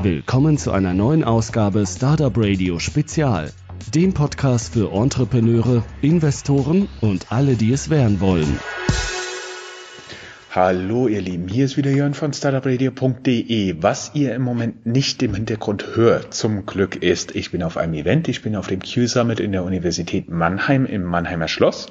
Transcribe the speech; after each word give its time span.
Willkommen 0.00 0.58
zu 0.58 0.70
einer 0.70 0.94
neuen 0.94 1.24
Ausgabe 1.24 1.84
Startup 1.84 2.32
Radio 2.36 2.78
Spezial, 2.78 3.50
dem 3.92 4.14
Podcast 4.14 4.74
für 4.74 4.92
Entrepreneure, 4.92 5.82
Investoren 6.02 6.88
und 7.00 7.32
alle, 7.32 7.56
die 7.56 7.72
es 7.72 7.90
werden 7.90 8.20
wollen. 8.20 8.60
Hallo 10.52 11.08
ihr 11.08 11.20
Lieben, 11.20 11.48
hier 11.48 11.64
ist 11.64 11.76
wieder 11.76 11.90
Jörn 11.90 12.14
von 12.14 12.32
startupradio.de. 12.32 13.74
Was 13.80 14.12
ihr 14.14 14.36
im 14.36 14.42
Moment 14.42 14.86
nicht 14.86 15.20
im 15.24 15.34
Hintergrund 15.34 15.96
hört, 15.96 16.32
zum 16.32 16.64
Glück 16.64 16.94
ist, 17.02 17.34
ich 17.34 17.50
bin 17.50 17.64
auf 17.64 17.76
einem 17.76 17.94
Event, 17.94 18.28
ich 18.28 18.40
bin 18.40 18.54
auf 18.54 18.68
dem 18.68 18.80
Q-Summit 18.80 19.40
in 19.40 19.50
der 19.50 19.64
Universität 19.64 20.28
Mannheim 20.28 20.86
im 20.86 21.02
Mannheimer 21.02 21.48
Schloss 21.48 21.88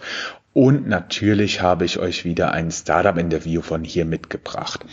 und 0.53 0.87
natürlich 0.87 1.61
habe 1.61 1.83
ich 1.83 1.99
euch 1.99 2.23
wieder 2.23 2.53
ein 2.53 2.71
Startup-Interview 2.71 3.61
von 3.61 3.83
hier 3.83 4.05
mitgebracht. 4.05 4.85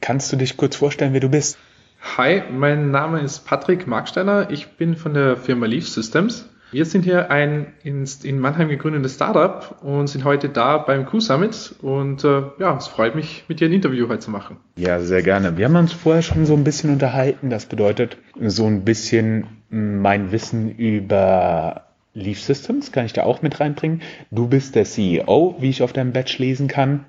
Kannst 0.00 0.32
du 0.32 0.36
dich 0.36 0.56
kurz 0.56 0.76
vorstellen, 0.76 1.12
wer 1.12 1.20
du 1.20 1.28
bist? 1.28 1.58
Hi, 2.04 2.42
mein 2.52 2.92
Name 2.92 3.20
ist 3.22 3.40
Patrick 3.40 3.88
Marksteiner. 3.88 4.50
Ich 4.50 4.76
bin 4.76 4.94
von 4.94 5.14
der 5.14 5.36
Firma 5.36 5.66
Leaf 5.66 5.88
Systems. 5.88 6.48
Wir 6.70 6.84
sind 6.84 7.02
hier 7.02 7.32
ein 7.32 7.72
in 7.82 8.38
Mannheim 8.38 8.68
gegründetes 8.68 9.14
Startup 9.14 9.82
und 9.82 10.06
sind 10.06 10.22
heute 10.22 10.48
da 10.48 10.78
beim 10.78 11.06
Q-Summit. 11.06 11.74
Und 11.82 12.22
äh, 12.22 12.42
ja, 12.60 12.76
es 12.76 12.86
freut 12.86 13.16
mich, 13.16 13.44
mit 13.48 13.58
dir 13.58 13.68
ein 13.68 13.72
Interview 13.72 14.08
heute 14.08 14.20
zu 14.20 14.30
machen. 14.30 14.58
Ja, 14.76 15.00
sehr 15.00 15.22
gerne. 15.22 15.56
Wir 15.56 15.64
haben 15.64 15.74
uns 15.74 15.92
vorher 15.92 16.22
schon 16.22 16.46
so 16.46 16.54
ein 16.54 16.62
bisschen 16.62 16.90
unterhalten. 16.90 17.50
Das 17.50 17.66
bedeutet, 17.66 18.18
so 18.40 18.66
ein 18.66 18.84
bisschen 18.84 19.46
mein 19.70 20.30
Wissen 20.30 20.70
über 20.76 21.86
Leaf 22.12 22.40
Systems 22.40 22.92
kann 22.92 23.06
ich 23.06 23.12
da 23.12 23.24
auch 23.24 23.42
mit 23.42 23.58
reinbringen. 23.58 24.02
Du 24.30 24.46
bist 24.46 24.76
der 24.76 24.84
CEO, 24.84 25.56
wie 25.58 25.70
ich 25.70 25.82
auf 25.82 25.92
deinem 25.92 26.12
Badge 26.12 26.36
lesen 26.38 26.68
kann. 26.68 27.06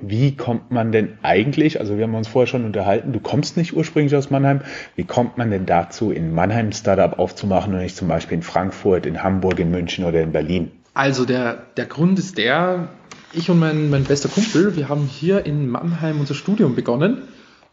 Wie 0.00 0.36
kommt 0.36 0.70
man 0.70 0.92
denn 0.92 1.16
eigentlich, 1.22 1.80
also 1.80 1.96
wir 1.96 2.04
haben 2.04 2.14
uns 2.14 2.28
vorher 2.28 2.46
schon 2.46 2.64
unterhalten, 2.64 3.12
du 3.12 3.20
kommst 3.20 3.56
nicht 3.56 3.74
ursprünglich 3.74 4.14
aus 4.14 4.30
Mannheim, 4.30 4.60
wie 4.94 5.04
kommt 5.04 5.38
man 5.38 5.50
denn 5.50 5.64
dazu, 5.64 6.10
in 6.10 6.34
Mannheim 6.34 6.72
Startup 6.72 7.18
aufzumachen 7.18 7.72
und 7.72 7.80
nicht 7.80 7.96
zum 7.96 8.08
Beispiel 8.08 8.36
in 8.36 8.42
Frankfurt, 8.42 9.06
in 9.06 9.22
Hamburg, 9.22 9.58
in 9.58 9.70
München 9.70 10.04
oder 10.04 10.20
in 10.20 10.32
Berlin? 10.32 10.70
Also 10.92 11.24
der, 11.24 11.62
der 11.76 11.86
Grund 11.86 12.18
ist 12.18 12.36
der, 12.36 12.88
ich 13.32 13.50
und 13.50 13.58
mein, 13.58 13.88
mein 13.88 14.04
bester 14.04 14.28
Kumpel, 14.28 14.76
wir 14.76 14.88
haben 14.88 15.06
hier 15.06 15.46
in 15.46 15.68
Mannheim 15.68 16.20
unser 16.20 16.34
Studium 16.34 16.74
begonnen, 16.74 17.22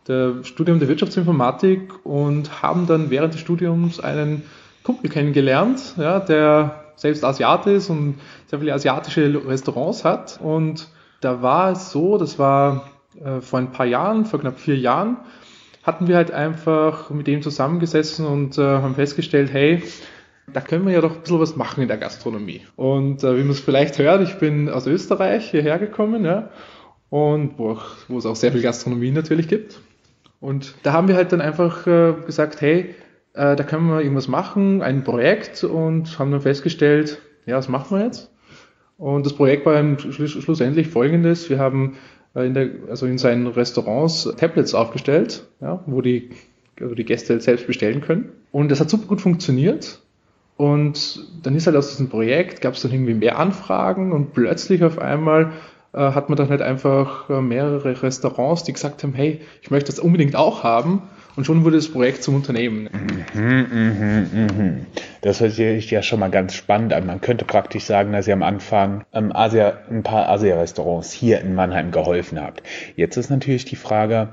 das 0.05 0.47
Studium 0.47 0.79
der 0.79 0.87
Wirtschaftsinformatik 0.87 2.05
und 2.05 2.61
haben 2.61 2.87
dann 2.87 3.09
während 3.09 3.33
des 3.33 3.41
Studiums 3.41 3.99
einen 3.99 4.43
Kumpel 4.83 5.09
kennengelernt, 5.09 5.95
ja, 5.97 6.19
der 6.19 6.83
selbst 6.95 7.23
Asiat 7.23 7.67
ist 7.67 7.89
und 7.89 8.15
sehr 8.47 8.59
viele 8.59 8.73
asiatische 8.73 9.41
Restaurants 9.47 10.03
hat. 10.05 10.39
Und 10.41 10.87
da 11.23 11.41
war 11.41 11.71
es 11.71 11.91
so, 11.91 12.17
das 12.17 12.39
war 12.39 12.89
äh, 13.23 13.41
vor 13.41 13.59
ein 13.59 13.71
paar 13.71 13.85
Jahren, 13.85 14.25
vor 14.25 14.39
knapp 14.39 14.59
vier 14.59 14.77
Jahren, 14.77 15.17
hatten 15.83 16.07
wir 16.07 16.15
halt 16.15 16.31
einfach 16.31 17.09
mit 17.09 17.27
dem 17.27 17.41
zusammengesessen 17.41 18.25
und 18.25 18.57
äh, 18.57 18.61
haben 18.61 18.95
festgestellt, 18.95 19.51
hey, 19.51 19.83
da 20.51 20.61
können 20.61 20.85
wir 20.85 20.93
ja 20.93 21.01
doch 21.01 21.15
ein 21.15 21.21
bisschen 21.21 21.39
was 21.39 21.55
machen 21.55 21.81
in 21.81 21.87
der 21.87 21.97
Gastronomie. 21.97 22.61
Und 22.75 23.23
äh, 23.23 23.37
wie 23.37 23.41
man 23.41 23.51
es 23.51 23.59
vielleicht 23.59 23.97
hört, 23.97 24.21
ich 24.21 24.35
bin 24.35 24.69
aus 24.69 24.87
Österreich 24.87 25.51
hierher 25.51 25.79
gekommen, 25.79 26.25
ja, 26.25 26.49
und 27.09 27.59
wo, 27.59 27.77
es 28.17 28.25
auch 28.25 28.35
sehr 28.35 28.51
viel 28.51 28.61
Gastronomie 28.61 29.11
natürlich 29.11 29.47
gibt. 29.47 29.79
Und 30.39 30.73
da 30.83 30.93
haben 30.93 31.07
wir 31.07 31.15
halt 31.15 31.31
dann 31.31 31.41
einfach 31.41 31.85
äh, 31.87 32.13
gesagt, 32.25 32.59
hey, 32.59 32.95
äh, 33.33 33.55
da 33.55 33.63
können 33.63 33.87
wir 33.87 34.01
irgendwas 34.01 34.27
machen, 34.27 34.81
ein 34.81 35.03
Projekt 35.03 35.63
und 35.63 36.17
haben 36.19 36.31
dann 36.31 36.41
festgestellt, 36.41 37.19
ja, 37.45 37.57
was 37.57 37.69
machen 37.69 37.97
wir 37.97 38.05
jetzt? 38.05 38.32
Und 38.97 39.25
das 39.25 39.33
Projekt 39.33 39.65
war 39.65 39.81
schlussendlich 39.99 40.87
folgendes. 40.87 41.49
Wir 41.49 41.59
haben 41.59 41.97
äh, 42.35 42.45
in, 42.45 42.53
der, 42.53 42.69
also 42.89 43.05
in 43.05 43.17
seinen 43.17 43.47
Restaurants 43.47 44.31
Tablets 44.37 44.73
aufgestellt, 44.73 45.45
ja, 45.61 45.83
wo 45.85 46.01
die, 46.01 46.29
also 46.79 46.95
die 46.95 47.05
Gäste 47.05 47.39
selbst 47.39 47.67
bestellen 47.67 48.01
können. 48.01 48.29
Und 48.51 48.69
das 48.69 48.79
hat 48.79 48.89
super 48.89 49.07
gut 49.07 49.21
funktioniert. 49.21 49.99
Und 50.55 51.27
dann 51.41 51.55
ist 51.55 51.65
halt 51.65 51.75
aus 51.75 51.89
diesem 51.89 52.09
Projekt, 52.09 52.61
gab 52.61 52.75
es 52.75 52.81
dann 52.81 52.91
irgendwie 52.91 53.15
mehr 53.15 53.39
Anfragen 53.39 54.11
und 54.11 54.33
plötzlich 54.33 54.83
auf 54.83 54.99
einmal 54.99 55.51
äh, 55.93 55.97
hat 55.97 56.29
man 56.29 56.37
dann 56.37 56.49
halt 56.49 56.61
einfach 56.61 57.29
äh, 57.29 57.41
mehrere 57.41 58.01
Restaurants, 58.03 58.63
die 58.63 58.73
gesagt 58.73 59.03
haben, 59.03 59.13
hey, 59.13 59.41
ich 59.61 59.71
möchte 59.71 59.91
das 59.91 59.99
unbedingt 59.99 60.35
auch 60.35 60.63
haben. 60.63 61.03
Und 61.35 61.45
schon 61.45 61.63
wurde 61.63 61.77
das 61.77 61.91
Projekt 61.91 62.23
zum 62.23 62.35
Unternehmen. 62.35 62.89
Mhm, 63.33 63.67
mh, 64.33 64.53
mh. 64.53 64.75
Das 65.21 65.39
hört 65.39 65.53
sich 65.53 65.89
ja 65.89 66.03
schon 66.03 66.19
mal 66.19 66.29
ganz 66.29 66.53
spannend 66.53 66.93
an. 66.93 67.07
Man 67.07 67.21
könnte 67.21 67.45
praktisch 67.45 67.85
sagen, 67.85 68.11
dass 68.11 68.27
ihr 68.27 68.33
am 68.33 68.43
Anfang 68.43 69.05
ähm, 69.13 69.31
Asia, 69.33 69.79
ein 69.89 70.03
paar 70.03 70.29
Asia-Restaurants 70.29 71.11
hier 71.11 71.41
in 71.41 71.55
Mannheim 71.55 71.91
geholfen 71.91 72.39
habt. 72.39 72.61
Jetzt 72.95 73.17
ist 73.17 73.29
natürlich 73.29 73.65
die 73.65 73.75
Frage, 73.75 74.29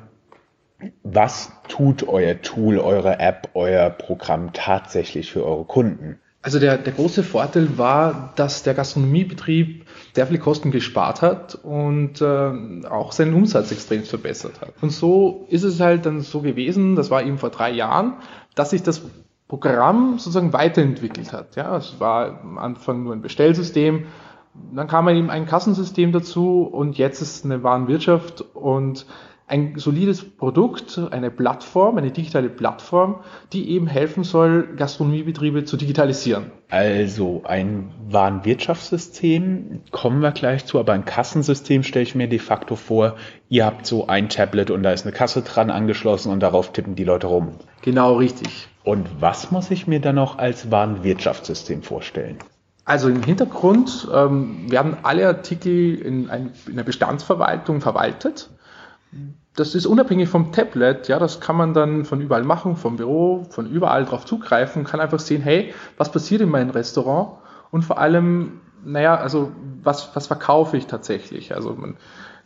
was 1.02 1.52
tut 1.68 2.06
euer 2.06 2.40
Tool, 2.42 2.78
eure 2.78 3.18
App, 3.18 3.50
euer 3.54 3.90
Programm 3.90 4.52
tatsächlich 4.52 5.30
für 5.30 5.44
eure 5.44 5.64
Kunden? 5.64 6.18
Also 6.42 6.58
der, 6.58 6.78
der 6.78 6.92
große 6.94 7.22
Vorteil 7.22 7.76
war, 7.76 8.32
dass 8.36 8.62
der 8.62 8.72
Gastronomiebetrieb 8.72 9.84
sehr 10.20 10.26
viele 10.26 10.38
Kosten 10.38 10.70
gespart 10.70 11.22
hat 11.22 11.54
und 11.62 12.20
äh, 12.20 12.86
auch 12.90 13.12
seinen 13.12 13.32
Umsatz 13.32 13.72
extrem 13.72 14.02
verbessert 14.02 14.60
hat. 14.60 14.74
Und 14.82 14.90
so 14.90 15.46
ist 15.48 15.62
es 15.62 15.80
halt 15.80 16.04
dann 16.04 16.20
so 16.20 16.42
gewesen, 16.42 16.94
das 16.94 17.10
war 17.10 17.22
eben 17.22 17.38
vor 17.38 17.48
drei 17.48 17.70
Jahren, 17.70 18.16
dass 18.54 18.68
sich 18.68 18.82
das 18.82 19.00
Programm 19.48 20.18
sozusagen 20.18 20.52
weiterentwickelt 20.52 21.32
hat. 21.32 21.56
Ja, 21.56 21.74
es 21.74 22.00
war 22.00 22.38
am 22.42 22.58
Anfang 22.58 23.02
nur 23.02 23.14
ein 23.14 23.22
Bestellsystem, 23.22 24.08
dann 24.74 24.88
kam 24.88 25.08
eben 25.08 25.30
ein 25.30 25.46
Kassensystem 25.46 26.12
dazu 26.12 26.64
und 26.64 26.98
jetzt 26.98 27.22
ist 27.22 27.36
es 27.36 27.44
eine 27.46 27.62
Warenwirtschaft 27.62 28.42
und 28.54 29.06
ein 29.50 29.74
solides 29.76 30.24
Produkt, 30.24 31.00
eine 31.10 31.30
Plattform, 31.30 31.98
eine 31.98 32.12
digitale 32.12 32.48
Plattform, 32.48 33.16
die 33.52 33.70
eben 33.70 33.88
helfen 33.88 34.22
soll, 34.22 34.76
Gastronomiebetriebe 34.76 35.64
zu 35.64 35.76
digitalisieren. 35.76 36.52
Also 36.68 37.42
ein 37.44 37.90
Warenwirtschaftssystem, 38.08 39.82
kommen 39.90 40.20
wir 40.20 40.30
gleich 40.30 40.66
zu, 40.66 40.78
aber 40.78 40.92
ein 40.92 41.04
Kassensystem 41.04 41.82
stelle 41.82 42.04
ich 42.04 42.14
mir 42.14 42.28
de 42.28 42.38
facto 42.38 42.76
vor, 42.76 43.16
ihr 43.48 43.66
habt 43.66 43.86
so 43.86 44.06
ein 44.06 44.28
Tablet 44.28 44.70
und 44.70 44.84
da 44.84 44.92
ist 44.92 45.04
eine 45.04 45.12
Kasse 45.12 45.42
dran 45.42 45.70
angeschlossen 45.70 46.30
und 46.30 46.40
darauf 46.40 46.72
tippen 46.72 46.94
die 46.94 47.04
Leute 47.04 47.26
rum. 47.26 47.56
Genau, 47.82 48.14
richtig. 48.14 48.68
Und 48.84 49.08
was 49.18 49.50
muss 49.50 49.72
ich 49.72 49.88
mir 49.88 50.00
dann 50.00 50.14
noch 50.14 50.38
als 50.38 50.70
Warenwirtschaftssystem 50.70 51.82
vorstellen? 51.82 52.38
Also 52.84 53.08
im 53.08 53.22
Hintergrund 53.24 54.08
ähm, 54.14 54.70
werden 54.70 54.96
alle 55.02 55.26
Artikel 55.26 55.96
in, 55.96 56.30
ein, 56.30 56.52
in 56.66 56.74
einer 56.74 56.84
Bestandsverwaltung 56.84 57.80
verwaltet 57.80 58.48
das 59.56 59.74
ist 59.74 59.86
unabhängig 59.86 60.28
vom 60.28 60.52
Tablet, 60.52 61.08
ja, 61.08 61.18
das 61.18 61.40
kann 61.40 61.56
man 61.56 61.74
dann 61.74 62.04
von 62.04 62.20
überall 62.20 62.44
machen, 62.44 62.76
vom 62.76 62.96
Büro, 62.96 63.46
von 63.50 63.68
überall 63.68 64.04
drauf 64.04 64.24
zugreifen, 64.24 64.84
kann 64.84 65.00
einfach 65.00 65.18
sehen, 65.18 65.42
hey, 65.42 65.74
was 65.96 66.12
passiert 66.12 66.40
in 66.40 66.48
meinem 66.48 66.70
Restaurant 66.70 67.38
und 67.70 67.84
vor 67.84 67.98
allem, 67.98 68.60
naja, 68.84 69.16
also 69.16 69.52
was, 69.82 70.14
was 70.14 70.28
verkaufe 70.28 70.76
ich 70.76 70.86
tatsächlich? 70.86 71.54
Also 71.54 71.74
man, 71.74 71.96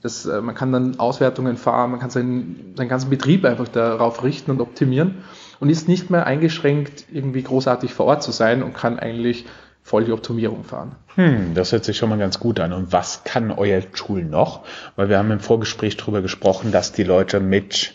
das, 0.03 0.27
äh, 0.27 0.41
man 0.41 0.55
kann 0.55 0.73
dann 0.73 0.99
Auswertungen 0.99 1.57
fahren, 1.57 1.91
man 1.91 2.01
kann 2.01 2.11
seinen, 2.11 2.75
seinen 2.77 2.89
ganzen 2.89 3.11
Betrieb 3.11 3.45
einfach 3.45 3.69
darauf 3.69 4.23
richten 4.23 4.51
und 4.51 4.61
optimieren 4.61 5.25
und 5.61 5.69
ist 5.69 5.89
nicht 5.89 6.11
mehr 6.11 6.27
eingeschränkt, 6.27 7.07
irgendwie 7.13 7.43
großartig 7.43 7.95
vor 7.95 8.07
Ort 8.07 8.23
zu 8.23 8.33
sein 8.33 8.63
und 8.63 8.75
kann 8.75 8.99
eigentlich 8.99 9.47
voll 9.85 10.05
die 10.05 10.13
Optimierung 10.13 10.65
fahren. 10.65 10.97
Hm, 11.15 11.55
das 11.55 11.71
hört 11.71 11.85
sich 11.85 11.97
schon 11.97 12.09
mal 12.09 12.19
ganz 12.19 12.41
gut 12.41 12.59
an. 12.59 12.73
Und 12.73 12.93
was 12.93 13.23
kann 13.23 13.53
euer 13.53 13.83
Tool 13.93 14.25
noch? 14.25 14.65
Weil 14.97 15.11
wir 15.11 15.19
haben 15.19 15.31
im 15.31 15.41
Vorgespräch 15.41 15.97
darüber 15.97 16.23
gesprochen, 16.23 16.73
dass 16.73 16.93
die 16.93 17.05
Leute 17.05 17.39
mit 17.39 17.95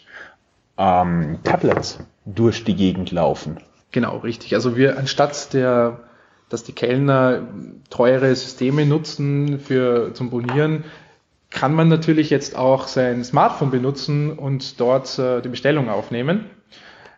ähm, 0.77 1.39
Tablets 1.43 1.99
durch 2.25 2.63
die 2.63 2.75
Gegend 2.75 3.11
laufen. 3.11 3.57
Genau, 3.91 4.17
richtig. 4.17 4.53
Also 4.53 4.77
wir 4.77 4.99
anstatt 4.99 5.51
der, 5.53 5.99
dass 6.47 6.63
die 6.63 6.73
Kellner 6.73 7.47
teure 7.89 8.33
Systeme 8.35 8.85
nutzen 8.85 9.59
für 9.59 10.13
zum 10.13 10.29
Bonieren, 10.29 10.85
kann 11.49 11.73
man 11.73 11.87
natürlich 11.87 12.29
jetzt 12.29 12.55
auch 12.55 12.87
sein 12.87 13.23
Smartphone 13.23 13.71
benutzen 13.71 14.31
und 14.31 14.79
dort 14.79 15.17
äh, 15.17 15.41
die 15.41 15.49
Bestellung 15.49 15.89
aufnehmen. 15.89 16.45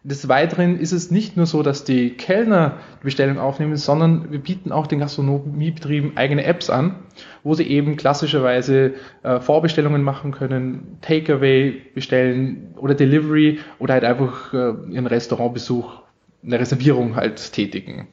Des 0.03 0.27
Weiteren 0.27 0.79
ist 0.79 0.93
es 0.93 1.11
nicht 1.11 1.37
nur 1.37 1.45
so, 1.45 1.61
dass 1.61 1.83
die 1.83 2.09
Kellner 2.09 2.77
die 3.01 3.05
Bestellung 3.05 3.37
aufnehmen, 3.37 3.77
sondern 3.77 4.31
wir 4.31 4.39
bieten 4.39 4.71
auch 4.71 4.87
den 4.87 4.97
Gastronomiebetrieben 4.97 6.17
eigene 6.17 6.43
Apps 6.43 6.71
an, 6.71 6.95
wo 7.43 7.53
sie 7.53 7.67
eben 7.67 7.97
klassischerweise 7.97 8.95
äh, 9.21 9.39
Vorbestellungen 9.39 10.01
machen 10.01 10.31
können, 10.31 10.97
Takeaway 11.01 11.81
bestellen 11.93 12.73
oder 12.77 12.95
Delivery 12.95 13.59
oder 13.77 13.93
halt 13.93 14.03
einfach 14.03 14.51
äh, 14.53 14.73
ihren 14.91 15.05
Restaurantbesuch, 15.05 16.01
eine 16.43 16.59
Reservierung 16.59 17.15
halt 17.15 17.53
tätigen. 17.53 18.07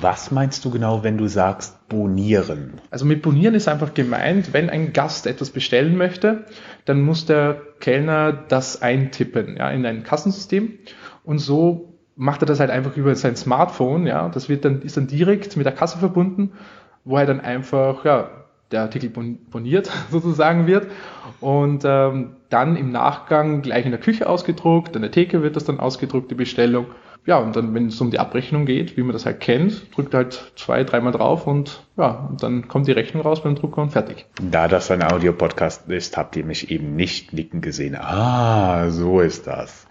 Was 0.00 0.30
meinst 0.30 0.64
du 0.64 0.70
genau, 0.70 1.02
wenn 1.02 1.18
du 1.18 1.26
sagst 1.26 1.90
bonieren? 1.90 2.80
Also 2.90 3.04
mit 3.04 3.20
bonieren 3.20 3.54
ist 3.54 3.68
einfach 3.68 3.92
gemeint, 3.92 4.54
wenn 4.54 4.70
ein 4.70 4.94
Gast 4.94 5.26
etwas 5.26 5.50
bestellen 5.50 5.98
möchte, 5.98 6.46
dann 6.86 7.02
muss 7.02 7.26
der 7.26 7.60
Kellner 7.80 8.32
das 8.32 8.80
eintippen 8.80 9.58
ja, 9.58 9.68
in 9.70 9.84
ein 9.84 10.02
Kassensystem 10.02 10.78
und 11.24 11.38
so 11.38 11.94
macht 12.16 12.42
er 12.42 12.46
das 12.46 12.60
halt 12.60 12.70
einfach 12.70 12.96
über 12.96 13.14
sein 13.14 13.36
Smartphone, 13.36 14.06
ja. 14.06 14.28
Das 14.28 14.48
wird 14.48 14.64
dann, 14.64 14.82
ist 14.82 14.96
dann 14.96 15.06
direkt 15.06 15.56
mit 15.56 15.66
der 15.66 15.74
Kasse 15.74 15.98
verbunden, 15.98 16.52
wo 17.04 17.16
er 17.16 17.26
dann 17.26 17.40
einfach, 17.40 18.04
ja, 18.04 18.30
der 18.70 18.82
Artikel 18.82 19.10
boniert 19.10 19.90
sozusagen 20.10 20.66
wird 20.66 20.86
und 21.40 21.84
ähm, 21.84 22.36
dann 22.50 22.76
im 22.76 22.90
Nachgang 22.90 23.62
gleich 23.62 23.84
in 23.84 23.90
der 23.90 24.00
Küche 24.00 24.28
ausgedruckt, 24.28 24.96
an 24.96 25.02
der 25.02 25.10
Theke 25.10 25.42
wird 25.42 25.56
das 25.56 25.64
dann 25.64 25.80
ausgedruckt, 25.80 26.30
die 26.30 26.34
Bestellung. 26.34 26.86
Ja, 27.26 27.38
und 27.38 27.56
dann, 27.56 27.72
wenn 27.72 27.86
es 27.86 27.98
um 28.02 28.10
die 28.10 28.18
Abrechnung 28.18 28.66
geht, 28.66 28.98
wie 28.98 29.02
man 29.02 29.12
das 29.12 29.24
halt 29.24 29.40
kennt, 29.40 29.96
drückt 29.96 30.12
halt 30.12 30.52
zwei, 30.56 30.84
dreimal 30.84 31.12
drauf 31.12 31.46
und 31.46 31.82
ja, 31.96 32.28
und 32.28 32.42
dann 32.42 32.68
kommt 32.68 32.86
die 32.86 32.92
Rechnung 32.92 33.22
raus 33.22 33.42
beim 33.42 33.54
Drucker 33.54 33.80
und 33.80 33.90
fertig. 33.90 34.26
Da 34.42 34.68
das 34.68 34.90
ein 34.90 35.02
Audiopodcast 35.02 35.88
ist, 35.88 36.18
habt 36.18 36.36
ihr 36.36 36.44
mich 36.44 36.70
eben 36.70 36.96
nicht 36.96 37.32
nicken 37.32 37.62
gesehen. 37.62 37.96
Ah, 37.96 38.90
so 38.90 39.20
ist 39.20 39.46
das. 39.46 39.86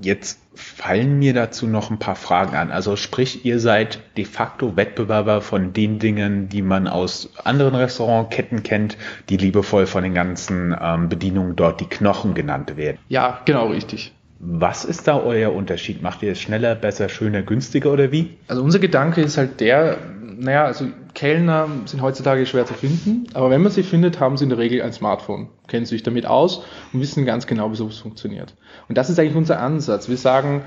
Jetzt 0.00 0.40
fallen 0.54 1.18
mir 1.18 1.32
dazu 1.32 1.66
noch 1.66 1.90
ein 1.90 1.98
paar 1.98 2.16
Fragen 2.16 2.54
an. 2.54 2.70
Also 2.70 2.96
sprich, 2.96 3.44
ihr 3.44 3.58
seid 3.60 4.00
de 4.16 4.24
facto 4.24 4.76
Wettbewerber 4.76 5.40
von 5.40 5.72
den 5.72 5.98
Dingen, 5.98 6.48
die 6.48 6.62
man 6.62 6.86
aus 6.86 7.30
anderen 7.44 7.74
Restaurantketten 7.74 8.62
kennt, 8.62 8.96
die 9.28 9.36
liebevoll 9.36 9.86
von 9.86 10.02
den 10.02 10.14
ganzen 10.14 10.76
ähm, 10.78 11.08
Bedienungen 11.08 11.56
dort 11.56 11.80
die 11.80 11.86
Knochen 11.86 12.34
genannt 12.34 12.76
werden. 12.76 12.98
Ja, 13.08 13.40
genau 13.44 13.68
richtig. 13.68 14.12
Was 14.38 14.84
ist 14.84 15.08
da 15.08 15.18
euer 15.18 15.54
Unterschied? 15.54 16.02
Macht 16.02 16.22
ihr 16.22 16.32
es 16.32 16.40
schneller, 16.40 16.74
besser, 16.74 17.08
schöner, 17.08 17.42
günstiger 17.42 17.90
oder 17.90 18.12
wie? 18.12 18.36
Also 18.48 18.62
unser 18.62 18.78
Gedanke 18.78 19.22
ist 19.22 19.38
halt 19.38 19.60
der, 19.60 19.96
naja, 20.38 20.66
also 20.66 20.86
Kellner 21.16 21.66
sind 21.86 22.02
heutzutage 22.02 22.44
schwer 22.44 22.66
zu 22.66 22.74
finden, 22.74 23.26
aber 23.32 23.48
wenn 23.48 23.62
man 23.62 23.72
sie 23.72 23.82
findet, 23.82 24.20
haben 24.20 24.36
sie 24.36 24.44
in 24.44 24.50
der 24.50 24.58
Regel 24.58 24.82
ein 24.82 24.92
Smartphone, 24.92 25.48
kennen 25.66 25.86
sich 25.86 26.02
damit 26.02 26.26
aus 26.26 26.62
und 26.92 27.00
wissen 27.00 27.24
ganz 27.24 27.46
genau, 27.46 27.72
wie 27.72 27.76
sowas 27.76 27.96
funktioniert. 27.96 28.54
Und 28.88 28.98
das 28.98 29.08
ist 29.08 29.18
eigentlich 29.18 29.34
unser 29.34 29.58
Ansatz. 29.58 30.10
Wir 30.10 30.18
sagen, 30.18 30.64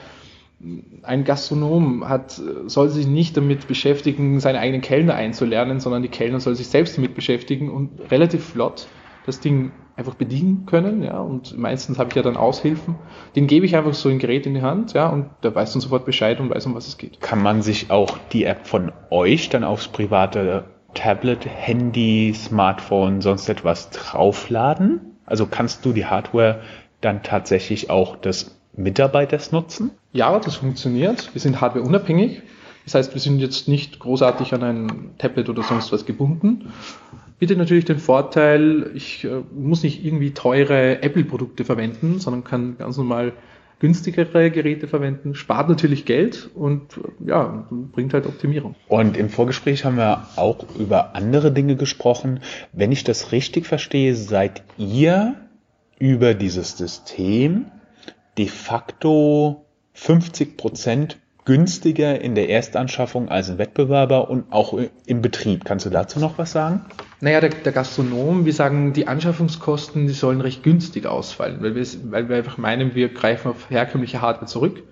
ein 1.03 1.23
Gastronom 1.23 2.09
hat, 2.09 2.41
soll 2.65 2.89
sich 2.89 3.05
nicht 3.05 3.37
damit 3.37 3.67
beschäftigen, 3.67 4.39
seine 4.39 4.59
eigenen 4.59 4.81
Kellner 4.81 5.13
einzulernen, 5.13 5.79
sondern 5.79 6.01
die 6.01 6.09
Kellner 6.09 6.39
soll 6.39 6.55
sich 6.55 6.67
selbst 6.67 6.97
damit 6.97 7.13
beschäftigen 7.13 7.69
und 7.69 8.11
relativ 8.11 8.43
flott 8.43 8.87
das 9.27 9.39
Ding 9.39 9.71
einfach 9.99 10.15
bedienen 10.15 10.65
können, 10.65 11.03
ja, 11.03 11.19
und 11.19 11.57
meistens 11.57 11.99
habe 11.99 12.09
ich 12.09 12.15
ja 12.15 12.21
dann 12.21 12.37
Aushilfen. 12.37 12.95
Den 13.35 13.47
gebe 13.47 13.65
ich 13.65 13.75
einfach 13.75 13.93
so 13.93 14.07
ein 14.07 14.17
Gerät 14.17 14.45
in 14.45 14.53
die 14.53 14.61
Hand, 14.61 14.93
ja, 14.93 15.09
und 15.09 15.29
der 15.43 15.53
weiß 15.53 15.73
dann 15.73 15.81
sofort 15.81 16.05
Bescheid 16.05 16.39
und 16.39 16.49
weiß, 16.49 16.65
um 16.65 16.73
was 16.73 16.87
es 16.87 16.97
geht. 16.97 17.19
Kann 17.19 17.43
man 17.43 17.61
sich 17.61 17.91
auch 17.91 18.17
die 18.31 18.45
App 18.45 18.65
von 18.65 18.93
euch 19.11 19.49
dann 19.49 19.65
aufs 19.65 19.89
private 19.89 20.63
Tablet, 20.93 21.45
Handy, 21.45 22.33
Smartphone, 22.33 23.19
sonst 23.21 23.49
etwas 23.49 23.89
draufladen? 23.89 25.17
Also 25.25 25.45
kannst 25.45 25.85
du 25.85 25.91
die 25.91 26.05
Hardware 26.05 26.61
dann 27.01 27.21
tatsächlich 27.21 27.89
auch 27.89 28.15
des 28.15 28.57
Mitarbeiters 28.73 29.51
nutzen? 29.51 29.91
Ja, 30.13 30.39
das 30.39 30.55
funktioniert. 30.55 31.29
Wir 31.33 31.41
sind 31.41 31.59
hardwareunabhängig. 31.59 32.41
Das 32.85 32.95
heißt, 32.95 33.13
wir 33.13 33.21
sind 33.21 33.39
jetzt 33.39 33.67
nicht 33.67 33.99
großartig 33.99 34.53
an 34.53 34.63
ein 34.63 35.09
Tablet 35.17 35.49
oder 35.49 35.61
sonst 35.61 35.91
was 35.91 36.05
gebunden 36.05 36.71
bietet 37.39 37.57
natürlich 37.57 37.85
den 37.85 37.99
Vorteil, 37.99 38.91
ich 38.93 39.23
äh, 39.23 39.41
muss 39.55 39.83
nicht 39.83 40.03
irgendwie 40.03 40.31
teure 40.31 41.01
Apple-Produkte 41.01 41.65
verwenden, 41.65 42.19
sondern 42.19 42.43
kann 42.43 42.77
ganz 42.77 42.97
normal 42.97 43.33
günstigere 43.79 44.51
Geräte 44.51 44.89
verwenden, 44.89 45.35
spart 45.35 45.69
natürlich 45.69 46.05
Geld 46.05 46.49
und 46.53 46.97
äh, 46.97 47.29
ja, 47.29 47.65
bringt 47.69 48.13
halt 48.13 48.27
Optimierung. 48.27 48.75
Und 48.87 49.15
im 49.15 49.29
Vorgespräch 49.29 49.85
haben 49.85 49.95
wir 49.95 50.27
auch 50.35 50.65
über 50.77 51.15
andere 51.15 51.51
Dinge 51.51 51.77
gesprochen. 51.77 52.41
Wenn 52.73 52.91
ich 52.91 53.05
das 53.05 53.31
richtig 53.31 53.65
verstehe, 53.65 54.15
seid 54.15 54.63
ihr 54.77 55.35
über 55.97 56.33
dieses 56.33 56.77
System 56.77 57.65
de 58.37 58.47
facto 58.47 59.65
50 59.93 60.57
Prozent 60.57 61.17
günstiger 61.45 62.21
in 62.21 62.35
der 62.35 62.49
Erstanschaffung 62.49 63.29
als 63.29 63.49
ein 63.49 63.57
Wettbewerber 63.57 64.29
und 64.29 64.51
auch 64.51 64.77
im 65.05 65.21
Betrieb. 65.21 65.65
Kannst 65.65 65.85
du 65.85 65.89
dazu 65.89 66.19
noch 66.19 66.37
was 66.37 66.51
sagen? 66.51 66.85
Naja, 67.21 67.41
der, 67.41 67.49
der 67.49 67.71
Gastronom, 67.71 68.45
wir 68.45 68.53
sagen, 68.53 68.93
die 68.93 69.07
Anschaffungskosten, 69.07 70.07
die 70.07 70.13
sollen 70.13 70.41
recht 70.41 70.63
günstig 70.63 71.05
ausfallen, 71.05 71.61
weil 71.61 71.75
wir, 71.75 71.85
weil 72.11 72.29
wir 72.29 72.37
einfach 72.37 72.57
meinen, 72.57 72.95
wir 72.95 73.09
greifen 73.09 73.49
auf 73.49 73.69
herkömmliche 73.69 74.21
Hardware 74.21 74.45
zurück 74.45 74.83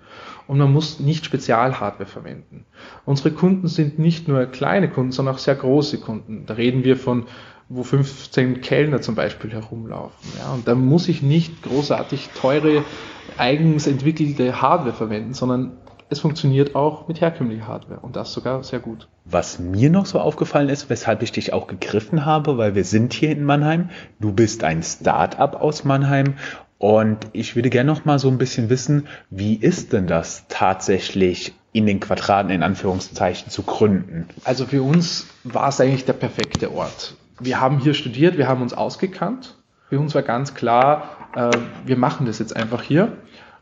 und 0.46 0.58
man 0.58 0.72
muss 0.72 1.00
nicht 1.00 1.24
Spezialhardware 1.24 2.06
verwenden. 2.06 2.66
Unsere 3.06 3.30
Kunden 3.30 3.68
sind 3.68 3.98
nicht 3.98 4.28
nur 4.28 4.44
kleine 4.46 4.90
Kunden, 4.90 5.12
sondern 5.12 5.34
auch 5.34 5.38
sehr 5.38 5.54
große 5.54 6.00
Kunden. 6.00 6.44
Da 6.46 6.54
reden 6.54 6.84
wir 6.84 6.96
von 6.96 7.26
wo 7.70 7.82
15 7.82 8.62
Kellner 8.62 9.02
zum 9.02 9.14
Beispiel 9.14 9.52
herumlaufen. 9.52 10.32
Ja, 10.38 10.54
und 10.54 10.66
da 10.66 10.74
muss 10.74 11.08
ich 11.08 11.22
nicht 11.22 11.62
großartig 11.62 12.30
teure, 12.34 12.82
eigens 13.36 13.86
entwickelte 13.86 14.62
Hardware 14.62 14.94
verwenden, 14.94 15.34
sondern 15.34 15.76
es 16.10 16.20
funktioniert 16.20 16.74
auch 16.74 17.08
mit 17.08 17.20
herkömmlicher 17.20 17.66
Hardware 17.66 18.00
und 18.00 18.16
das 18.16 18.32
sogar 18.32 18.62
sehr 18.64 18.80
gut. 18.80 19.08
Was 19.24 19.58
mir 19.58 19.90
noch 19.90 20.06
so 20.06 20.20
aufgefallen 20.20 20.68
ist, 20.68 20.88
weshalb 20.88 21.22
ich 21.22 21.32
dich 21.32 21.52
auch 21.52 21.66
gegriffen 21.66 22.24
habe, 22.24 22.56
weil 22.56 22.74
wir 22.74 22.84
sind 22.84 23.12
hier 23.12 23.30
in 23.30 23.44
Mannheim. 23.44 23.90
Du 24.18 24.32
bist 24.32 24.64
ein 24.64 24.82
Start-up 24.82 25.60
aus 25.60 25.84
Mannheim 25.84 26.34
und 26.78 27.18
ich 27.32 27.56
würde 27.56 27.70
gerne 27.70 27.90
noch 27.90 28.04
mal 28.04 28.18
so 28.18 28.28
ein 28.28 28.38
bisschen 28.38 28.70
wissen, 28.70 29.06
wie 29.30 29.54
ist 29.54 29.92
denn 29.92 30.06
das 30.06 30.44
tatsächlich 30.48 31.54
in 31.72 31.86
den 31.86 32.00
Quadraten 32.00 32.50
in 32.50 32.62
Anführungszeichen 32.62 33.50
zu 33.50 33.62
gründen? 33.62 34.26
Also 34.44 34.64
für 34.64 34.82
uns 34.82 35.26
war 35.44 35.68
es 35.68 35.80
eigentlich 35.80 36.06
der 36.06 36.14
perfekte 36.14 36.72
Ort. 36.72 37.14
Wir 37.40 37.60
haben 37.60 37.78
hier 37.78 37.94
studiert, 37.94 38.38
wir 38.38 38.48
haben 38.48 38.62
uns 38.62 38.72
ausgekannt. 38.72 39.56
Für 39.90 40.00
uns 40.00 40.14
war 40.14 40.22
ganz 40.22 40.54
klar, 40.54 41.16
äh, 41.34 41.50
wir 41.84 41.96
machen 41.96 42.26
das 42.26 42.38
jetzt 42.38 42.56
einfach 42.56 42.82
hier 42.82 43.12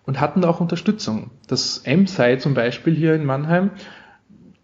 und 0.06 0.20
hatten 0.20 0.44
auch 0.44 0.60
Unterstützung. 0.60 1.30
Das 1.48 1.78
M-Site 1.78 2.38
zum 2.38 2.54
Beispiel 2.54 2.94
hier 2.94 3.14
in 3.14 3.24
Mannheim, 3.24 3.70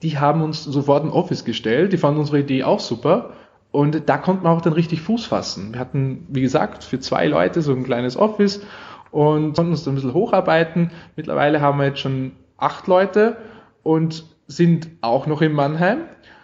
die 0.03 0.19
haben 0.19 0.43
uns 0.43 0.65
sofort 0.65 1.05
ein 1.05 1.11
Office 1.11 1.45
gestellt, 1.45 1.93
die 1.93 1.99
fanden 1.99 2.21
unsere 2.21 2.41
Idee 2.41 2.65
auch 2.65 2.81
super 2.81 3.35
und 3.71 4.09
da 4.09 4.19
konnte 4.19 4.45
man 4.45 4.57
auch 4.57 4.61
dann 4.63 4.73
richtig 4.73 5.03
Fuß 5.03 5.27
fassen. 5.27 5.73
Wir 5.73 5.81
hatten, 5.81 6.27
wie 6.29 6.41
gesagt, 6.41 6.85
für 6.85 7.01
zwei 7.01 7.27
Leute 7.27 7.63
so 7.63 7.73
ein 7.73 7.85
kleines 7.85 8.17
Office 8.17 8.63
und 9.11 9.55
konnten 9.55 9.73
uns 9.73 9.85
dann 9.85 9.93
ein 9.93 9.97
bisschen 9.97 10.15
hocharbeiten. 10.15 10.91
Mittlerweile 11.17 11.61
haben 11.61 11.79
wir 11.79 11.87
jetzt 11.87 12.01
schon 12.01 12.33
acht 12.57 12.87
Leute 12.87 13.37
und 13.83 14.25
sind 14.47 14.89
auch 15.01 15.27
noch 15.27 15.43
in 15.43 15.53
Mannheim, 15.53 16.03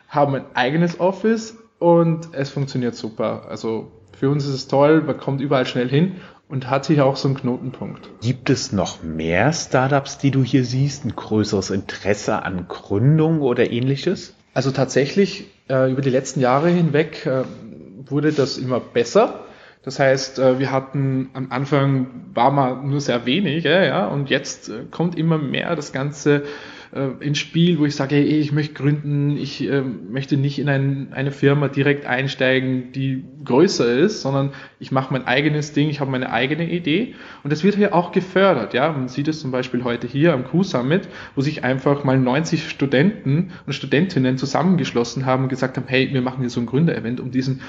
haben 0.09 0.35
ein 0.35 0.45
eigenes 0.55 1.00
Office 1.00 1.56
und 1.79 2.29
es 2.33 2.50
funktioniert 2.50 2.95
super. 2.95 3.47
Also 3.49 3.93
für 4.17 4.31
uns 4.31 4.47
ist 4.47 4.55
es 4.55 4.69
toll, 4.69 5.03
man 5.03 5.19
kommt 5.19 5.41
überall 5.41 5.67
schnell 5.67 5.89
hin 5.89 6.17
und 6.49 6.71
hat 6.71 6.87
hier 6.87 7.05
auch 7.05 7.17
so 7.17 7.29
einen 7.29 7.37
Knotenpunkt. 7.37 8.09
Gibt 8.21 8.50
es 8.50 8.73
noch 8.73 9.03
mehr 9.03 9.53
Startups, 9.53 10.19
die 10.19 10.31
du 10.31 10.43
hier 10.43 10.65
siehst, 10.65 11.05
ein 11.05 11.15
größeres 11.15 11.71
Interesse 11.71 12.43
an 12.43 12.67
Gründung 12.69 13.41
oder 13.41 13.71
ähnliches? 13.71 14.35
Also 14.55 14.71
tatsächlich, 14.71 15.47
äh, 15.69 15.91
über 15.91 16.00
die 16.00 16.11
letzten 16.11 16.41
Jahre 16.41 16.71
hinweg 16.71 17.27
äh, 17.27 17.45
wurde 18.06 18.33
das 18.33 18.59
immer 18.59 18.81
besser. 18.81 19.45
Das 19.83 20.00
heißt, 20.00 20.39
äh, 20.39 20.59
wir 20.59 20.73
hatten 20.73 21.31
am 21.35 21.53
Anfang 21.53 22.09
war 22.35 22.50
mal 22.50 22.83
nur 22.83 23.00
sehr 23.00 23.27
wenig, 23.27 23.65
ja, 23.65 24.09
und 24.09 24.31
jetzt 24.31 24.71
kommt 24.91 25.17
immer 25.17 25.39
mehr 25.39 25.76
das 25.76 25.93
Ganze 25.93 26.43
äh, 26.92 27.25
ins 27.25 27.38
Spiel, 27.38 27.78
wo 27.78 27.85
ich 27.85 27.95
sage, 27.95 28.16
hey, 28.16 28.25
ich 28.25 28.52
möchte 28.52 28.75
gründen, 28.75 29.37
ich 29.37 29.68
äh, 29.68 29.83
möchte 29.83 30.37
nicht 30.37 30.59
in 30.59 30.68
ein, 30.68 31.09
eine 31.12 31.30
Firma 31.30 31.68
direkt 31.68 32.07
einsteigen, 32.07 32.92
die 32.92 33.25
größer 33.45 33.92
ist, 33.92 34.23
sondern 34.23 34.52
ich 34.80 34.92
mache 34.92 35.12
mein 35.12 35.26
eigenes 35.26 35.73
Ding, 35.73 35.88
ich 35.88 36.00
habe 36.00 36.11
meine 36.11 36.30
eigene 36.30 36.71
Idee. 36.71 37.14
Und 37.42 37.52
das 37.52 37.64
wird 37.64 37.76
hier 37.76 37.95
auch 37.95 38.12
gefördert. 38.12 38.75
Ja, 38.75 38.92
man 38.92 39.09
sieht 39.09 39.28
es 39.28 39.40
zum 39.40 39.50
Beispiel 39.50 39.85
heute 39.85 40.07
hier 40.07 40.33
am 40.33 40.45
Q-Summit, 40.45 41.09
wo 41.35 41.40
sich 41.40 41.64
einfach 41.64 42.04
mal 42.04 42.18
90 42.18 42.68
Studenten 42.68 43.50
und 43.66 43.73
Studentinnen 43.73 44.38
zusammengeschlossen 44.38 45.26
haben 45.26 45.45
und 45.45 45.49
gesagt 45.49 45.76
haben, 45.76 45.87
hey, 45.88 46.12
wir 46.12 46.23
machen 46.23 46.40
hier 46.40 46.50
so 46.50 46.61
ein 46.61 46.66
Gründerevent, 46.66 47.21
um 47.21 47.30
diesen 47.30 47.61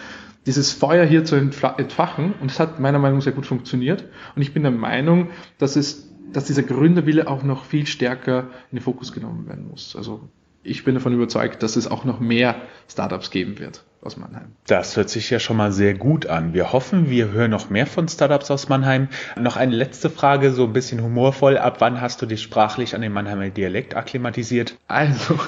dieses 0.46 0.72
Feuer 0.72 1.06
hier 1.06 1.26
zu 1.26 1.36
entfachen. 1.36 2.34
Und 2.40 2.50
es 2.50 2.60
hat 2.60 2.80
meiner 2.80 2.98
Meinung 2.98 3.18
nach 3.18 3.24
sehr 3.24 3.34
gut 3.34 3.46
funktioniert. 3.46 4.06
Und 4.36 4.42
ich 4.42 4.54
bin 4.54 4.64
der 4.64 4.72
Meinung, 4.72 5.28
dass 5.58 5.76
es 5.76 6.10
dass 6.34 6.46
dieser 6.46 6.64
Gründerwille 6.64 7.28
auch 7.28 7.44
noch 7.44 7.66
viel 7.66 7.86
stärker 7.88 8.50
in 8.72 8.78
den 8.78 8.82
Fokus 8.82 9.12
genommen 9.12 9.48
werden 9.48 9.68
muss. 9.68 9.96
Also 9.96 10.22
ich 10.64 10.84
bin 10.84 10.96
davon 10.96 11.14
überzeugt, 11.14 11.64
dass 11.64 11.76
es 11.76 11.90
auch 11.90 12.04
noch 12.04 12.20
mehr 12.20 12.56
Startups 12.90 13.32
geben 13.32 13.60
wird 13.60 13.84
aus 14.02 14.18
Mannheim. 14.18 14.54
Das 14.68 14.96
hört 14.96 15.10
sich 15.10 15.30
ja 15.30 15.40
schon 15.40 15.58
mal 15.58 15.72
sehr 15.72 15.94
gut 15.94 16.26
an. 16.28 16.54
Wir 16.54 16.72
hoffen, 16.72 17.10
wir 17.10 17.32
hören 17.32 17.52
noch 17.52 17.70
mehr 17.70 17.86
von 17.86 18.08
Startups 18.08 18.50
aus 18.52 18.70
Mannheim. 18.70 19.10
Noch 19.40 19.58
eine 19.58 19.76
letzte 19.76 20.10
Frage, 20.10 20.52
so 20.52 20.66
ein 20.66 20.74
bisschen 20.74 21.02
humorvoll. 21.02 21.58
Ab 21.58 21.78
wann 21.80 22.02
hast 22.02 22.22
du 22.22 22.26
dich 22.26 22.42
sprachlich 22.42 22.96
an 22.96 23.02
den 23.02 23.12
Mannheimer 23.12 23.50
Dialekt 23.50 23.96
akklimatisiert? 23.96 24.78
Also, 24.88 25.40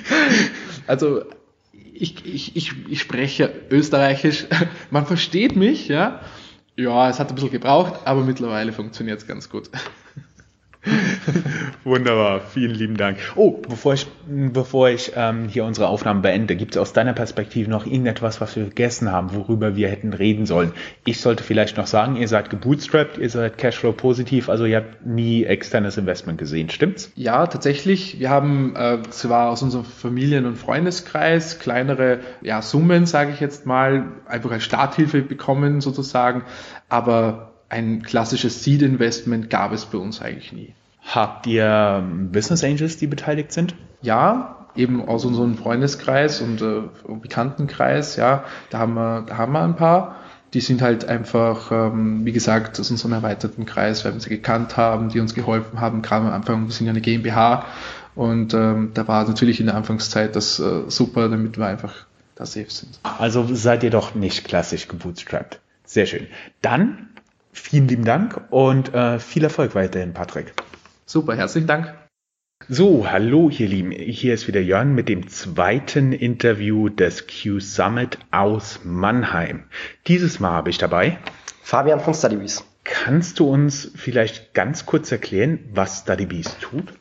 also 0.86 1.22
ich, 1.72 2.24
ich, 2.26 2.56
ich, 2.56 2.72
ich 2.88 3.00
spreche 3.00 3.52
Österreichisch. 3.70 4.46
Man 4.90 5.06
versteht 5.06 5.56
mich, 5.56 5.88
ja. 5.88 6.20
Ja, 6.76 7.08
es 7.08 7.20
hat 7.20 7.28
ein 7.28 7.34
bisschen 7.34 7.50
gebraucht, 7.50 8.00
aber 8.04 8.22
mittlerweile 8.22 8.72
funktioniert 8.72 9.20
es 9.20 9.26
ganz 9.26 9.48
gut. 9.48 9.70
Wunderbar, 11.84 12.40
vielen 12.40 12.74
lieben 12.74 12.96
Dank. 12.96 13.18
Oh, 13.36 13.62
bevor 13.68 13.94
ich, 13.94 14.06
bevor 14.26 14.90
ich 14.90 15.12
ähm, 15.16 15.48
hier 15.48 15.64
unsere 15.64 15.88
Aufnahmen 15.88 16.22
beende, 16.22 16.56
gibt 16.56 16.74
es 16.74 16.80
aus 16.80 16.92
deiner 16.92 17.12
Perspektive 17.12 17.70
noch 17.70 17.86
irgendetwas, 17.86 18.40
was 18.40 18.54
wir 18.56 18.64
vergessen 18.64 19.10
haben, 19.10 19.34
worüber 19.34 19.76
wir 19.76 19.88
hätten 19.88 20.12
reden 20.12 20.46
sollen? 20.46 20.72
Ich 21.04 21.20
sollte 21.20 21.42
vielleicht 21.42 21.76
noch 21.76 21.86
sagen, 21.86 22.16
ihr 22.16 22.28
seid 22.28 22.50
gebootstrapped, 22.50 23.18
ihr 23.18 23.30
seid 23.30 23.58
Cashflow 23.58 23.92
positiv, 23.92 24.48
also 24.48 24.64
ihr 24.66 24.78
habt 24.78 25.06
nie 25.06 25.44
externes 25.44 25.96
Investment 25.96 26.38
gesehen, 26.38 26.68
stimmt's? 26.70 27.12
Ja, 27.14 27.46
tatsächlich. 27.46 28.20
Wir 28.20 28.30
haben 28.30 28.76
äh, 28.76 29.02
zwar 29.10 29.50
aus 29.50 29.62
unserem 29.62 29.84
Familien- 29.84 30.46
und 30.46 30.56
Freundeskreis 30.56 31.58
kleinere 31.58 32.20
ja, 32.42 32.60
Summen, 32.60 33.06
sage 33.06 33.32
ich 33.32 33.40
jetzt 33.40 33.66
mal, 33.66 34.12
einfach 34.26 34.50
als 34.50 34.64
Starthilfe 34.64 35.22
bekommen 35.22 35.80
sozusagen, 35.80 36.42
aber 36.88 37.53
ein 37.68 38.02
klassisches 38.02 38.62
Seed-Investment 38.64 39.50
gab 39.50 39.72
es 39.72 39.86
bei 39.86 39.98
uns 39.98 40.20
eigentlich 40.20 40.52
nie. 40.52 40.74
Habt 41.02 41.46
ihr 41.46 42.02
ähm, 42.02 42.32
Business 42.32 42.64
Angels, 42.64 42.96
die 42.96 43.06
beteiligt 43.06 43.52
sind? 43.52 43.74
Ja, 44.00 44.68
eben 44.74 45.06
aus 45.06 45.24
unserem 45.24 45.56
Freundeskreis 45.56 46.40
und 46.40 46.62
äh, 46.62 46.82
Bekanntenkreis, 47.08 48.16
ja, 48.16 48.44
da 48.70 48.78
haben 48.78 48.94
wir, 48.94 49.22
da 49.22 49.36
haben 49.36 49.52
wir 49.52 49.62
ein 49.62 49.76
paar. 49.76 50.16
Die 50.54 50.60
sind 50.60 50.82
halt 50.82 51.04
einfach, 51.06 51.72
ähm, 51.72 52.24
wie 52.24 52.32
gesagt, 52.32 52.78
aus 52.78 52.90
unserem 52.90 53.12
erweiterten 53.12 53.66
Kreis, 53.66 54.04
weil 54.04 54.14
wir 54.14 54.20
sie 54.20 54.30
gekannt 54.30 54.76
haben, 54.76 55.08
die 55.08 55.18
uns 55.18 55.34
geholfen 55.34 55.80
haben. 55.80 56.00
Gerade 56.00 56.26
am 56.26 56.32
Anfang, 56.32 56.66
wir 56.66 56.72
sind 56.72 56.86
ja 56.86 56.92
eine 56.92 57.00
GmbH 57.00 57.66
und 58.14 58.54
ähm, 58.54 58.92
da 58.94 59.08
war 59.08 59.26
natürlich 59.26 59.58
in 59.58 59.66
der 59.66 59.74
Anfangszeit 59.74 60.36
das 60.36 60.60
äh, 60.60 60.82
super, 60.88 61.28
damit 61.28 61.58
wir 61.58 61.66
einfach 61.66 62.06
da 62.36 62.46
safe 62.46 62.70
sind. 62.70 63.00
Also 63.02 63.46
seid 63.52 63.82
ihr 63.82 63.90
doch 63.90 64.14
nicht 64.14 64.44
klassisch 64.44 64.88
gebootstrapped. 64.88 65.60
Sehr 65.84 66.06
schön. 66.06 66.26
Dann 66.62 67.08
vielen 67.54 67.88
lieben 67.88 68.04
Dank 68.04 68.40
und 68.50 68.92
äh, 68.94 69.18
viel 69.18 69.44
Erfolg 69.44 69.74
weiterhin, 69.74 70.12
Patrick. 70.12 70.52
Super, 71.06 71.34
herzlichen 71.36 71.66
Dank. 71.66 71.94
So, 72.68 73.10
hallo 73.10 73.50
ihr 73.50 73.68
Lieben, 73.68 73.90
hier 73.90 74.32
ist 74.32 74.48
wieder 74.48 74.60
Jörn 74.60 74.94
mit 74.94 75.08
dem 75.08 75.28
zweiten 75.28 76.12
Interview 76.12 76.88
des 76.88 77.26
Q 77.26 77.60
Summit 77.60 78.18
aus 78.30 78.80
Mannheim. 78.84 79.64
Dieses 80.06 80.40
Mal 80.40 80.52
habe 80.52 80.70
ich 80.70 80.78
dabei 80.78 81.18
Fabian 81.62 82.00
von 82.00 82.14
StudyBees. 82.14 82.64
Kannst 82.84 83.38
du 83.38 83.48
uns 83.48 83.90
vielleicht 83.94 84.54
ganz 84.54 84.86
kurz 84.86 85.12
erklären, 85.12 85.58
was 85.72 86.00
StudyBees 86.00 86.58
tut? 86.58 86.94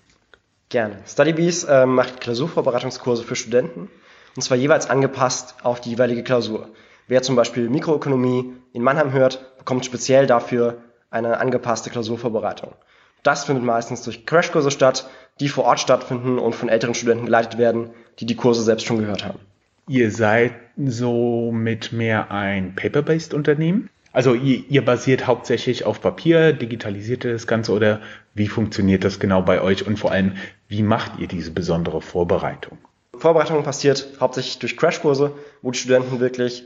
Gerne. 0.69 0.98
StudyBees 1.07 1.63
äh, 1.63 1.86
macht 1.86 2.19
Klausurvorbereitungskurse 2.19 3.24
für 3.24 3.36
Studenten 3.36 3.89
und 4.36 4.41
zwar 4.41 4.57
jeweils 4.57 4.89
angepasst 4.89 5.55
auf 5.63 5.79
die 5.79 5.91
jeweilige 5.91 6.24
Klausur. 6.24 6.69
Wer 7.07 7.22
zum 7.22 7.36
Beispiel 7.36 7.69
Mikroökonomie 7.69 8.53
in 8.74 8.82
Mannheim 8.82 9.13
hört, 9.13 9.58
bekommt 9.58 9.86
speziell 9.86 10.27
dafür 10.27 10.80
eine 11.10 11.39
angepasste 11.39 11.89
Klausurvorbereitung. 11.89 12.74
Das 13.22 13.46
findet 13.46 13.63
meistens 13.63 14.01
durch 14.01 14.25
Crashkurse 14.25 14.72
statt, 14.72 15.10
die 15.39 15.48
vor 15.48 15.63
Ort 15.63 15.80
stattfinden 15.80 16.39
und 16.39 16.53
von 16.53 16.70
älteren 16.70 16.94
Studenten 16.94 17.25
geleitet 17.25 17.58
werden, 17.58 17.92
die 18.20 18.25
die 18.25 18.36
Kurse 18.36 18.63
selbst 18.63 18.86
schon 18.86 19.00
gehört 19.00 19.24
haben. 19.24 19.39
Ihr 19.88 20.12
seid 20.12 20.53
somit 20.77 21.94
mehr 21.94 22.32
ein 22.32 22.75
Paper-based 22.75 23.34
Unternehmen? 23.34 23.89
Also 24.12 24.34
ihr, 24.36 24.63
ihr, 24.70 24.86
basiert 24.86 25.25
hauptsächlich 25.25 25.86
auf 25.86 26.00
Papier, 26.00 26.53
digitalisiert 26.53 27.25
ihr 27.25 27.34
das 27.34 27.48
Ganze 27.48 27.72
oder 27.72 28.00
wie 28.36 28.48
funktioniert 28.48 29.03
das 29.03 29.20
genau 29.20 29.42
bei 29.42 29.60
euch 29.60 29.88
und 29.88 29.98
vor 29.98 30.12
allem, 30.12 30.34
wie 30.68 30.84
macht 30.84 31.20
ihr 31.20 31.27
diese 31.27 31.51
besondere 31.51 32.00
Vorbereitung? 32.00 32.77
Vorbereitung 33.18 33.63
passiert 33.63 34.08
hauptsächlich 34.20 34.60
durch 34.60 34.77
Crashkurse, 34.77 35.32
wo 35.63 35.72
die 35.72 35.80
Studenten 35.80 36.20
wirklich 36.20 36.63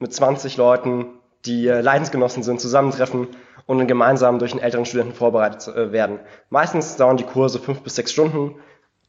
mit 0.00 0.12
20 0.12 0.56
Leuten, 0.56 1.06
die 1.46 1.66
Leidensgenossen 1.66 2.42
sind, 2.42 2.60
zusammentreffen 2.60 3.28
und 3.66 3.78
dann 3.78 3.86
gemeinsam 3.86 4.38
durch 4.38 4.52
einen 4.52 4.60
älteren 4.60 4.84
Studenten 4.84 5.14
vorbereitet 5.14 5.68
äh, 5.68 5.92
werden. 5.92 6.18
Meistens 6.48 6.96
dauern 6.96 7.16
die 7.16 7.24
Kurse 7.24 7.60
fünf 7.60 7.82
bis 7.82 7.94
sechs 7.94 8.12
Stunden. 8.12 8.56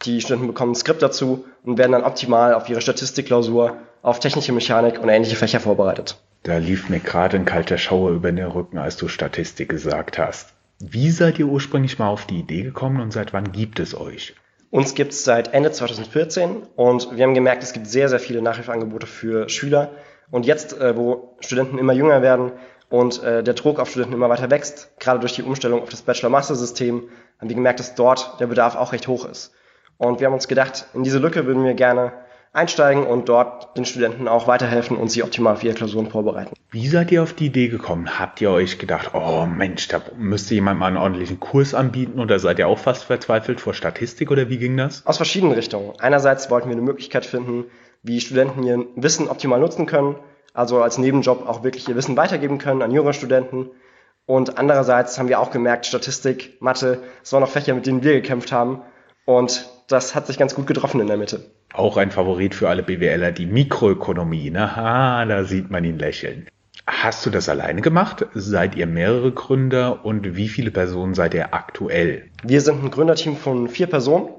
Die 0.04 0.22
Studenten 0.22 0.48
bekommen 0.48 0.74
ein 0.74 0.76
Skript 0.76 1.02
dazu 1.02 1.46
und 1.64 1.78
werden 1.78 1.92
dann 1.94 2.04
optimal 2.04 2.54
auf 2.54 2.70
ihre 2.70 2.82
Statistikklausur, 2.82 3.78
auf 4.04 4.20
technische 4.20 4.52
Mechanik 4.52 5.00
und 5.00 5.10
ähnliche 5.10 5.36
Fächer 5.36 5.60
vorbereitet. 5.60 6.22
Da 6.44 6.58
lief 6.58 6.90
mir 6.90 7.00
gerade 7.00 7.38
ein 7.38 7.46
kalter 7.46 7.78
Schauer 7.78 8.12
über 8.12 8.32
den 8.32 8.46
Rücken, 8.46 8.78
als 8.78 8.98
du 8.98 9.08
Statistik 9.08 9.70
gesagt 9.70 10.18
hast. 10.18 10.54
Wie 10.80 11.12
seid 11.12 11.38
ihr 11.38 11.46
ursprünglich 11.48 12.00
mal 12.00 12.10
auf 12.10 12.26
die 12.26 12.40
Idee 12.40 12.64
gekommen 12.64 13.02
und 13.02 13.14
seit 13.14 13.34
wann 13.34 13.52
gibt 13.52 13.80
es 13.80 13.96
euch? 13.96 14.36
Uns 14.72 14.96
gibt 14.96 15.12
es 15.12 15.24
seit 15.24 15.54
Ende 15.54 15.72
2014 15.72 16.64
und 16.76 17.16
wir 17.16 17.24
haben 17.24 17.34
gemerkt, 17.34 17.62
es 17.62 17.74
gibt 17.74 17.88
sehr, 17.88 18.10
sehr 18.10 18.20
viele 18.20 18.42
Nachhilfeangebote 18.42 19.06
für 19.06 19.50
Schüler. 19.50 19.92
Und 20.32 20.46
jetzt, 20.46 20.80
äh, 20.80 20.96
wo 20.98 21.36
Studenten 21.42 21.78
immer 21.78 21.94
jünger 21.94 22.22
werden, 22.22 22.54
und 22.92 23.24
äh, 23.24 23.42
der 23.42 23.54
Druck 23.54 23.80
auf 23.80 23.90
Studenten 23.90 24.14
immer 24.14 24.30
weiter 24.30 24.52
wächst, 24.52 24.92
gerade 25.00 25.20
durch 25.20 25.34
die 25.34 25.44
Umstellung 25.44 25.82
auf 25.82 25.90
das 25.90 26.02
Bachelor-Master-System, 26.02 27.10
haben 27.40 27.50
wir 27.50 27.56
gemerkt, 27.56 27.80
dass 27.80 27.96
dort 27.96 28.40
der 28.40 28.48
Bedarf 28.48 28.76
auch 28.76 28.92
recht 28.92 29.08
hoch 29.08 29.26
ist. 29.26 29.54
Und 29.98 30.20
wir 30.20 30.28
haben 30.28 30.34
uns 30.34 30.48
gedacht, 30.48 30.88
in 30.94 31.04
diese 31.04 31.20
Lücke 31.20 31.46
würden 31.46 31.64
wir 31.64 31.74
gerne 31.74 32.12
einsteigen 32.54 33.06
und 33.06 33.30
dort 33.30 33.78
den 33.78 33.86
Studenten 33.86 34.28
auch 34.28 34.46
weiterhelfen 34.46 34.98
und 34.98 35.10
sie 35.10 35.24
optimal 35.24 35.56
für 35.56 35.68
ihre 35.68 35.76
Klausuren 35.76 36.10
vorbereiten. 36.10 36.54
Wie 36.70 36.88
seid 36.88 37.12
ihr 37.12 37.24
auf 37.24 37.32
die 37.32 37.46
Idee 37.46 37.70
gekommen? 37.70 38.20
Habt 38.20 38.42
ihr 38.42 38.52
euch 38.52 38.78
gedacht, 38.78 39.12
oh 39.14 39.46
Mensch, 39.46 39.88
da 39.88 40.02
müsste 40.18 40.56
jemand 40.56 40.80
mal 40.80 40.88
einen 40.88 40.98
ordentlichen 40.98 41.40
Kurs 41.40 41.74
anbieten 41.74 42.20
oder 42.20 42.40
seid 42.40 42.60
ihr 42.60 42.68
auch 42.68 42.78
fast 42.78 43.06
verzweifelt 43.06 43.62
vor 43.62 43.74
Statistik 43.74 44.32
oder 44.32 44.50
wie 44.50 44.58
ging 44.58 44.76
das? 44.76 45.06
Aus 45.06 45.16
verschiedenen 45.16 45.54
Richtungen. 45.54 45.94
Einerseits 46.00 46.50
wollten 46.50 46.68
wir 46.68 46.76
eine 46.76 46.82
Möglichkeit 46.82 47.26
finden, 47.26 47.66
wie 48.04 48.20
Studenten 48.20 48.64
ihr 48.64 48.86
Wissen 48.96 49.30
optimal 49.30 49.60
nutzen 49.60 49.86
können 49.86 50.16
also 50.54 50.82
als 50.82 50.98
Nebenjob 50.98 51.48
auch 51.48 51.64
wirklich 51.64 51.88
ihr 51.88 51.96
Wissen 51.96 52.18
weitergeben 52.18 52.58
können 52.58 52.82
an 52.82 52.92
jüngere 52.92 53.14
Studenten. 53.14 53.70
Und 54.26 54.58
andererseits 54.58 55.18
haben 55.18 55.30
wir 55.30 55.40
auch 55.40 55.52
gemerkt, 55.52 55.86
Statistik, 55.86 56.62
Mathe, 56.62 57.00
es 57.24 57.34
waren 57.34 57.42
noch 57.42 57.50
Fächer, 57.50 57.74
mit 57.74 57.86
denen 57.86 58.04
wir 58.04 58.14
gekämpft 58.14 58.52
haben. 58.52 58.82
Und 59.26 59.70
das 59.88 60.16
hat 60.16 60.28
sich 60.28 60.38
ganz 60.38 60.56
gut 60.56 60.68
getroffen 60.68 61.02
in 61.02 61.08
der 61.08 61.18
Mitte. 61.18 61.52
Auch 61.74 61.98
ein 61.98 62.12
Favorit 62.12 62.54
für 62.56 62.70
alle 62.70 62.84
BWLer, 62.84 63.32
die 63.32 63.46
Mikroökonomie. 63.46 64.50
Na, 64.52 64.76
ha, 64.76 65.26
da 65.26 65.44
sieht 65.44 65.70
man 65.70 65.84
ihn 65.84 65.98
lächeln. 65.98 66.48
Hast 66.86 67.26
du 67.26 67.30
das 67.30 67.48
alleine 67.48 67.82
gemacht? 67.82 68.26
Seid 68.34 68.76
ihr 68.76 68.88
mehrere 68.88 69.32
Gründer 69.32 70.04
und 70.04 70.36
wie 70.36 70.50
viele 70.50 70.72
Personen 70.72 71.14
seid 71.14 71.34
ihr 71.34 71.54
aktuell? 71.54 72.30
Wir 72.44 72.62
sind 72.62 72.84
ein 72.84 72.92
Gründerteam 72.92 73.38
von 73.38 73.70
vier 73.70 73.88
Personen. 73.88 74.30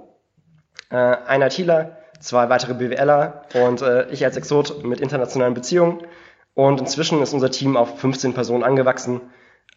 Äh, 0.90 0.96
ein 0.96 1.42
ITler, 1.42 2.01
zwei 2.22 2.48
weitere 2.48 2.74
BWLer 2.74 3.42
und 3.54 3.82
äh, 3.82 4.08
ich 4.10 4.24
als 4.24 4.36
Exot 4.36 4.84
mit 4.84 5.00
internationalen 5.00 5.54
Beziehungen. 5.54 6.02
Und 6.54 6.80
inzwischen 6.80 7.20
ist 7.22 7.32
unser 7.32 7.50
Team 7.50 7.76
auf 7.76 7.98
15 7.98 8.34
Personen 8.34 8.62
angewachsen, 8.62 9.20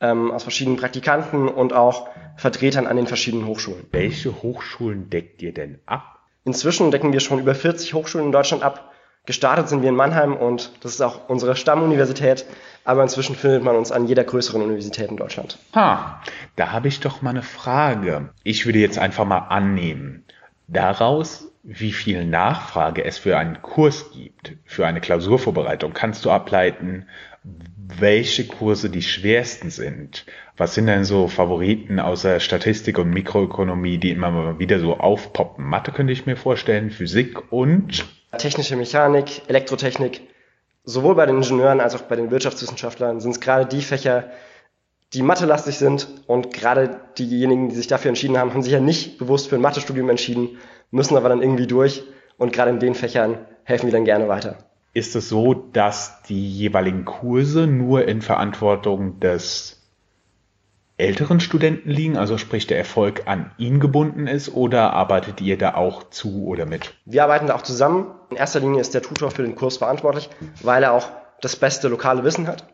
ähm, 0.01 0.31
aus 0.31 0.43
verschiedenen 0.43 0.77
Praktikanten 0.77 1.47
und 1.47 1.73
auch 1.73 2.09
Vertretern 2.37 2.85
an 2.85 2.97
den 2.97 3.07
verschiedenen 3.07 3.47
Hochschulen. 3.47 3.85
Welche 3.91 4.41
Hochschulen 4.41 5.09
deckt 5.09 5.41
ihr 5.41 5.53
denn 5.53 5.79
ab? 5.85 6.19
Inzwischen 6.43 6.91
decken 6.91 7.13
wir 7.13 7.21
schon 7.21 7.39
über 7.39 7.55
40 7.55 7.93
Hochschulen 7.93 8.27
in 8.27 8.31
Deutschland 8.31 8.61
ab. 8.61 8.91
Gestartet 9.25 9.69
sind 9.69 9.81
wir 9.81 9.89
in 9.89 9.95
Mannheim 9.95 10.35
und 10.35 10.71
das 10.81 10.93
ist 10.93 11.01
auch 11.01 11.29
unsere 11.29 11.55
Stammuniversität, 11.55 12.45
aber 12.83 13.01
inzwischen 13.01 13.35
findet 13.35 13.63
man 13.63 13.75
uns 13.75 13.91
an 13.91 14.05
jeder 14.05 14.23
größeren 14.23 14.61
Universität 14.61 15.09
in 15.09 15.17
Deutschland. 15.17 15.57
Ha, 15.73 16.21
da 16.55 16.71
habe 16.71 16.89
ich 16.89 16.99
doch 16.99 17.23
mal 17.23 17.31
eine 17.31 17.41
Frage. 17.41 18.29
Ich 18.43 18.67
würde 18.67 18.77
jetzt 18.77 18.99
einfach 18.99 19.25
mal 19.25 19.39
annehmen. 19.39 20.25
Daraus 20.67 21.51
wie 21.67 21.91
viel 21.91 22.25
Nachfrage 22.25 23.03
es 23.03 23.17
für 23.17 23.37
einen 23.37 23.61
Kurs 23.63 24.11
gibt, 24.11 24.53
für 24.65 24.85
eine 24.85 25.01
Klausurvorbereitung, 25.01 25.93
kannst 25.93 26.23
du 26.23 26.29
ableiten, 26.29 27.07
welche 27.97 28.45
Kurse 28.45 28.89
die 28.89 29.01
schwersten 29.01 29.71
sind. 29.71 30.25
Was 30.57 30.75
sind 30.75 30.85
denn 30.87 31.05
so 31.05 31.27
Favoriten 31.27 31.99
außer 31.99 32.39
Statistik 32.39 32.99
und 32.99 33.09
Mikroökonomie, 33.09 33.97
die 33.97 34.11
immer 34.11 34.59
wieder 34.59 34.79
so 34.79 34.97
aufpoppen? 34.97 35.65
Mathe 35.65 35.91
könnte 35.91 36.13
ich 36.13 36.27
mir 36.27 36.37
vorstellen, 36.37 36.91
Physik 36.91 37.51
und 37.51 38.05
technische 38.37 38.75
Mechanik, 38.75 39.41
Elektrotechnik. 39.47 40.21
Sowohl 40.83 41.15
bei 41.15 41.25
den 41.25 41.37
Ingenieuren 41.37 41.81
als 41.81 41.95
auch 41.95 42.01
bei 42.01 42.15
den 42.15 42.29
Wirtschaftswissenschaftlern 42.29 43.19
sind 43.19 43.31
es 43.31 43.39
gerade 43.39 43.65
die 43.65 43.81
Fächer, 43.81 44.29
die 45.13 45.23
mathelastig 45.23 45.77
sind 45.77 46.07
und 46.27 46.53
gerade 46.53 46.99
diejenigen, 47.17 47.69
die 47.69 47.75
sich 47.75 47.87
dafür 47.87 48.09
entschieden 48.09 48.37
haben, 48.37 48.53
haben 48.53 48.61
sich 48.61 48.73
ja 48.73 48.79
nicht 48.79 49.17
bewusst 49.17 49.49
für 49.49 49.55
ein 49.55 49.61
Mathestudium 49.61 50.09
entschieden, 50.09 50.57
müssen 50.91 51.17
aber 51.17 51.29
dann 51.29 51.41
irgendwie 51.41 51.67
durch 51.67 52.03
und 52.37 52.53
gerade 52.53 52.71
in 52.71 52.79
den 52.79 52.95
Fächern 52.95 53.37
helfen 53.63 53.87
wir 53.87 53.93
dann 53.93 54.05
gerne 54.05 54.27
weiter. 54.27 54.57
Ist 54.93 55.15
es 55.15 55.27
so, 55.27 55.53
dass 55.53 56.21
die 56.23 56.49
jeweiligen 56.49 57.03
Kurse 57.03 57.67
nur 57.67 58.07
in 58.07 58.21
Verantwortung 58.21 59.19
des 59.19 59.81
älteren 60.97 61.41
Studenten 61.41 61.89
liegen, 61.89 62.15
also 62.15 62.37
sprich 62.37 62.67
der 62.67 62.77
Erfolg 62.77 63.23
an 63.25 63.51
ihn 63.57 63.81
gebunden 63.81 64.27
ist, 64.27 64.53
oder 64.53 64.93
arbeitet 64.93 65.41
ihr 65.41 65.57
da 65.57 65.75
auch 65.75 66.09
zu 66.09 66.45
oder 66.45 66.65
mit? 66.65 66.93
Wir 67.05 67.23
arbeiten 67.23 67.47
da 67.47 67.55
auch 67.55 67.63
zusammen. 67.63 68.11
In 68.29 68.37
erster 68.37 68.61
Linie 68.61 68.79
ist 68.79 68.93
der 68.93 69.01
Tutor 69.01 69.31
für 69.31 69.43
den 69.43 69.55
Kurs 69.55 69.77
verantwortlich, 69.77 70.29
weil 70.63 70.83
er 70.83 70.93
auch 70.93 71.09
das 71.41 71.57
beste 71.57 71.89
lokale 71.89 72.23
Wissen 72.23 72.47
hat. 72.47 72.65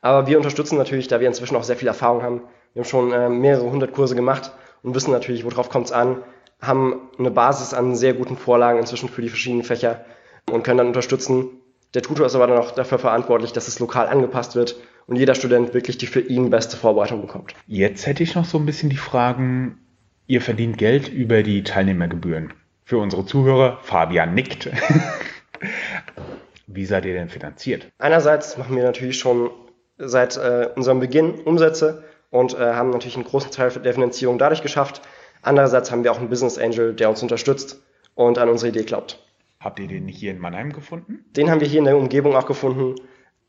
Aber 0.00 0.28
wir 0.28 0.36
unterstützen 0.36 0.78
natürlich, 0.78 1.08
da 1.08 1.18
wir 1.18 1.26
inzwischen 1.26 1.56
auch 1.56 1.64
sehr 1.64 1.76
viel 1.76 1.88
Erfahrung 1.88 2.22
haben. 2.22 2.42
Wir 2.72 2.82
haben 2.82 2.88
schon 2.88 3.12
äh, 3.12 3.28
mehrere 3.28 3.68
hundert 3.68 3.92
Kurse 3.92 4.14
gemacht 4.14 4.52
und 4.84 4.94
wissen 4.94 5.10
natürlich, 5.10 5.44
worauf 5.44 5.70
kommt 5.70 5.86
es 5.86 5.92
an, 5.92 6.22
haben 6.60 7.08
eine 7.18 7.30
Basis 7.30 7.74
an 7.74 7.94
sehr 7.94 8.14
guten 8.14 8.36
Vorlagen 8.36 8.78
inzwischen 8.78 9.08
für 9.08 9.22
die 9.22 9.28
verschiedenen 9.28 9.64
Fächer 9.64 10.04
und 10.50 10.64
können 10.64 10.78
dann 10.78 10.88
unterstützen, 10.88 11.50
Der 11.94 12.02
Tutor 12.02 12.26
ist 12.26 12.34
aber 12.34 12.46
dann 12.46 12.58
auch 12.58 12.72
dafür 12.72 12.98
verantwortlich, 12.98 13.52
dass 13.52 13.66
es 13.66 13.78
lokal 13.78 14.08
angepasst 14.08 14.54
wird 14.54 14.76
und 15.06 15.16
jeder 15.16 15.34
Student 15.34 15.72
wirklich 15.72 15.96
die 15.96 16.06
für 16.06 16.20
ihn 16.20 16.50
beste 16.50 16.76
Vorbereitung 16.76 17.22
bekommt. 17.22 17.54
Jetzt 17.66 18.06
hätte 18.06 18.22
ich 18.22 18.34
noch 18.34 18.44
so 18.44 18.58
ein 18.58 18.66
bisschen 18.66 18.90
die 18.90 18.98
Fragen, 18.98 19.78
ihr 20.26 20.42
verdient 20.42 20.76
Geld 20.76 21.08
über 21.08 21.42
die 21.42 21.62
Teilnehmergebühren. 21.62 22.52
Für 22.84 22.98
unsere 22.98 23.24
Zuhörer, 23.24 23.78
Fabian 23.82 24.34
nickt. 24.34 24.68
Wie 26.66 26.84
seid 26.84 27.06
ihr 27.06 27.14
denn 27.14 27.30
finanziert? 27.30 27.90
Einerseits 27.98 28.58
machen 28.58 28.76
wir 28.76 28.84
natürlich 28.84 29.18
schon 29.18 29.50
seit 29.96 30.36
äh, 30.36 30.68
unserem 30.76 31.00
Beginn 31.00 31.40
Umsätze 31.40 32.04
und 32.30 32.54
äh, 32.54 32.74
haben 32.74 32.90
natürlich 32.90 33.16
einen 33.16 33.24
großen 33.24 33.50
Teil 33.50 33.70
der 33.70 33.94
Finanzierung 33.94 34.38
dadurch 34.38 34.62
geschafft. 34.62 35.00
Andererseits 35.42 35.90
haben 35.90 36.04
wir 36.04 36.12
auch 36.12 36.18
einen 36.18 36.28
Business 36.28 36.58
Angel, 36.58 36.94
der 36.94 37.10
uns 37.10 37.22
unterstützt 37.22 37.80
und 38.14 38.38
an 38.38 38.48
unsere 38.48 38.70
Idee 38.70 38.84
glaubt. 38.84 39.18
Habt 39.60 39.80
ihr 39.80 39.88
den 39.88 40.06
hier 40.06 40.30
in 40.30 40.38
Mannheim 40.38 40.72
gefunden? 40.72 41.24
Den 41.36 41.50
haben 41.50 41.60
wir 41.60 41.68
hier 41.68 41.80
in 41.80 41.84
der 41.84 41.96
Umgebung 41.96 42.36
auch 42.36 42.46
gefunden, 42.46 42.94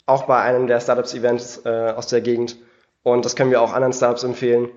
auch 0.06 0.24
bei 0.24 0.42
einem 0.42 0.68
der 0.68 0.80
Startups-Events 0.80 1.66
äh, 1.66 1.94
aus 1.96 2.08
der 2.08 2.22
Gegend. 2.22 2.58
Und 3.04 3.26
das 3.26 3.36
können 3.36 3.52
wir 3.52 3.62
auch 3.62 3.74
anderen 3.74 3.94
Startups 3.94 4.24
empfehlen. 4.24 4.70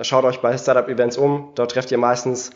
Schaut 0.00 0.24
euch 0.24 0.40
bei 0.40 0.56
Startup-Events 0.56 1.16
um. 1.16 1.50
Dort 1.56 1.72
trefft 1.72 1.90
ihr 1.90 1.98
meistens 1.98 2.50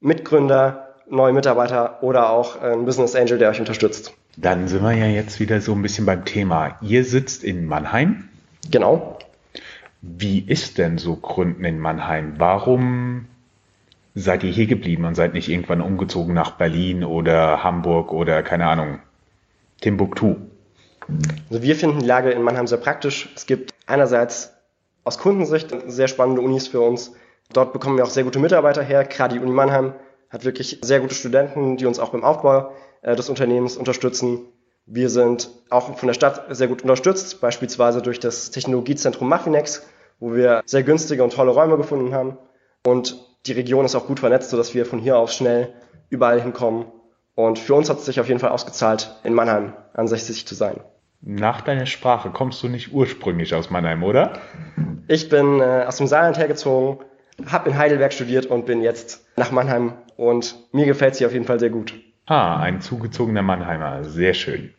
Mitgründer, 0.00 0.94
neue 1.08 1.32
Mitarbeiter 1.32 2.02
oder 2.02 2.30
auch 2.30 2.60
einen 2.60 2.84
Business 2.84 3.14
Angel, 3.14 3.38
der 3.38 3.50
euch 3.50 3.60
unterstützt. 3.60 4.12
Dann 4.36 4.68
sind 4.68 4.82
wir 4.82 4.92
ja 4.92 5.06
jetzt 5.06 5.40
wieder 5.40 5.60
so 5.60 5.72
ein 5.72 5.82
bisschen 5.82 6.06
beim 6.06 6.24
Thema. 6.24 6.78
Ihr 6.80 7.04
sitzt 7.04 7.44
in 7.44 7.66
Mannheim. 7.66 8.28
Genau. 8.70 9.18
Wie 10.00 10.40
ist 10.40 10.78
denn 10.78 10.98
so 10.98 11.16
Gründen 11.16 11.64
in 11.64 11.78
Mannheim? 11.78 12.34
Warum 12.38 13.26
seid 14.18 14.44
ihr 14.44 14.50
hier 14.50 14.66
geblieben 14.66 15.04
und 15.04 15.14
seid 15.14 15.34
nicht 15.34 15.48
irgendwann 15.48 15.80
umgezogen 15.80 16.34
nach 16.34 16.52
Berlin 16.52 17.04
oder 17.04 17.62
Hamburg 17.62 18.12
oder 18.12 18.42
keine 18.42 18.66
Ahnung, 18.66 18.98
Timbuktu? 19.80 20.36
Also 21.50 21.62
wir 21.62 21.76
finden 21.76 22.00
die 22.00 22.06
Lage 22.06 22.30
in 22.30 22.42
Mannheim 22.42 22.66
sehr 22.66 22.78
praktisch. 22.78 23.30
Es 23.34 23.46
gibt 23.46 23.72
einerseits 23.86 24.52
aus 25.04 25.18
Kundensicht 25.18 25.74
sehr 25.86 26.08
spannende 26.08 26.42
Unis 26.42 26.68
für 26.68 26.80
uns. 26.80 27.14
Dort 27.52 27.72
bekommen 27.72 27.96
wir 27.96 28.04
auch 28.04 28.10
sehr 28.10 28.24
gute 28.24 28.38
Mitarbeiter 28.38 28.82
her. 28.82 29.04
Gerade 29.04 29.34
die 29.34 29.40
Uni 29.40 29.52
Mannheim 29.52 29.94
hat 30.28 30.44
wirklich 30.44 30.78
sehr 30.82 31.00
gute 31.00 31.14
Studenten, 31.14 31.78
die 31.78 31.86
uns 31.86 31.98
auch 31.98 32.10
beim 32.10 32.24
Aufbau 32.24 32.72
äh, 33.00 33.16
des 33.16 33.30
Unternehmens 33.30 33.76
unterstützen. 33.76 34.40
Wir 34.84 35.08
sind 35.08 35.50
auch 35.70 35.96
von 35.96 36.06
der 36.06 36.14
Stadt 36.14 36.44
sehr 36.50 36.68
gut 36.68 36.82
unterstützt, 36.82 37.40
beispielsweise 37.40 38.02
durch 38.02 38.20
das 38.20 38.50
Technologiezentrum 38.50 39.28
Maffinex, 39.28 39.86
wo 40.18 40.34
wir 40.34 40.62
sehr 40.66 40.82
günstige 40.82 41.24
und 41.24 41.32
tolle 41.32 41.52
Räume 41.52 41.76
gefunden 41.78 42.14
haben. 42.14 42.36
Und 42.86 43.16
die 43.48 43.54
Region 43.54 43.84
ist 43.84 43.94
auch 43.94 44.06
gut 44.06 44.20
vernetzt, 44.20 44.50
sodass 44.50 44.74
wir 44.74 44.86
von 44.86 44.98
hier 44.98 45.16
aus 45.16 45.34
schnell 45.34 45.72
überall 46.10 46.40
hinkommen. 46.40 46.86
Und 47.34 47.58
für 47.58 47.74
uns 47.74 47.88
hat 47.88 47.98
es 47.98 48.06
sich 48.06 48.20
auf 48.20 48.28
jeden 48.28 48.40
Fall 48.40 48.50
ausgezahlt, 48.50 49.16
in 49.24 49.32
Mannheim 49.32 49.72
ansässig 49.94 50.46
zu 50.46 50.54
sein. 50.54 50.80
Nach 51.20 51.60
deiner 51.62 51.86
Sprache 51.86 52.30
kommst 52.30 52.62
du 52.62 52.68
nicht 52.68 52.92
ursprünglich 52.92 53.54
aus 53.54 53.70
Mannheim, 53.70 54.02
oder? 54.02 54.34
Ich 55.08 55.28
bin 55.28 55.60
äh, 55.60 55.84
aus 55.86 55.96
dem 55.96 56.06
Saarland 56.06 56.38
hergezogen, 56.38 57.04
habe 57.46 57.70
in 57.70 57.78
Heidelberg 57.78 58.12
studiert 58.12 58.46
und 58.46 58.66
bin 58.66 58.82
jetzt 58.82 59.26
nach 59.36 59.50
Mannheim 59.50 59.94
und 60.16 60.56
mir 60.72 60.86
gefällt 60.86 61.12
es 61.12 61.18
hier 61.18 61.26
auf 61.26 61.32
jeden 61.32 61.44
Fall 61.44 61.58
sehr 61.58 61.70
gut. 61.70 61.94
Ah, 62.26 62.58
ein 62.60 62.80
zugezogener 62.80 63.42
Mannheimer, 63.42 64.04
sehr 64.04 64.34
schön. 64.34 64.74